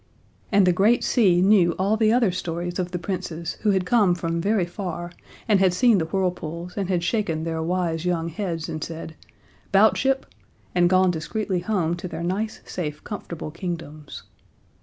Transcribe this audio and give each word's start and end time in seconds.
And 0.51 0.65
the 0.65 0.73
great 0.73 1.03
sea 1.03 1.43
knew 1.43 1.73
all 1.73 1.95
the 1.95 2.11
other 2.11 2.31
stories 2.31 2.79
of 2.79 2.89
the 2.89 2.97
Princes 2.97 3.59
who 3.61 3.69
had 3.69 3.85
come 3.85 4.15
from 4.15 4.41
very 4.41 4.65
far, 4.65 5.11
and 5.47 5.59
had 5.59 5.75
seen 5.75 5.99
the 5.99 6.05
whirlpools, 6.05 6.73
and 6.75 6.89
had 6.89 7.03
shaken 7.03 7.43
their 7.43 7.61
wise 7.61 8.03
young 8.03 8.27
heads 8.29 8.67
and 8.67 8.83
said: 8.83 9.13
"'Bout 9.71 9.97
ship!" 9.97 10.25
and 10.73 10.89
gone 10.89 11.11
discreetly 11.11 11.59
home 11.59 11.95
to 11.97 12.07
their 12.07 12.23
nice, 12.23 12.61
safe, 12.65 13.03
comfortable 13.03 13.51
kingdoms. 13.51 14.23